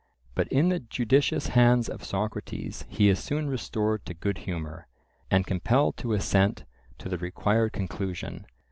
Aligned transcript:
But 0.33 0.47
in 0.47 0.69
the 0.69 0.79
judicious 0.79 1.49
hands 1.49 1.87
of 1.87 2.03
Socrates 2.03 2.85
he 2.89 3.07
is 3.07 3.19
soon 3.19 3.47
restored 3.47 4.03
to 4.07 4.15
good 4.15 4.39
humour, 4.49 4.87
and 5.29 5.45
compelled 5.45 5.95
to 5.97 6.13
assent 6.13 6.65
to 6.97 7.07
the 7.07 7.19
required 7.19 7.73
conclusion. 7.73 8.47